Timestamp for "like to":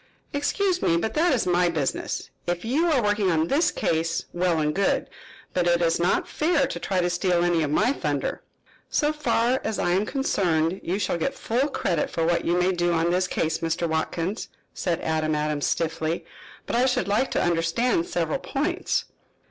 17.07-17.39